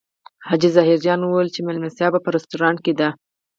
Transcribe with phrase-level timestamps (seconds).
[0.47, 3.09] حاجي ظاهر جان ویلي و چې مېلمستیا په رستورانت کې ده.